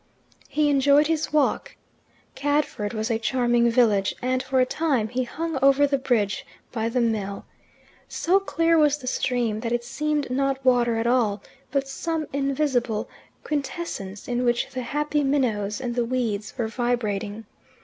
He 0.47 0.71
enjoyed 0.71 1.05
his 1.05 1.31
walk. 1.31 1.75
Cadford 2.33 2.91
was 2.91 3.11
a 3.11 3.19
charming 3.19 3.69
village 3.69 4.15
and 4.19 4.41
for 4.41 4.59
a 4.59 4.65
time 4.65 5.09
he 5.09 5.25
hung 5.25 5.59
over 5.61 5.85
the 5.85 5.99
bridge 5.99 6.43
by 6.71 6.89
the 6.89 6.99
mill. 6.99 7.45
So 8.07 8.39
clear 8.39 8.79
was 8.79 8.97
the 8.97 9.05
stream 9.05 9.59
that 9.59 9.71
it 9.71 9.83
seemed 9.83 10.31
not 10.31 10.65
water 10.65 10.95
at 10.97 11.05
all, 11.05 11.43
but 11.69 11.87
some 11.87 12.25
invisible 12.33 13.07
quintessence 13.43 14.27
in 14.27 14.43
which 14.43 14.71
the 14.71 14.81
happy 14.81 15.23
minnows 15.23 15.79
and 15.79 15.93
the 15.93 16.03
weeds 16.05 16.55
were 16.57 16.67
vibrating. 16.67 17.45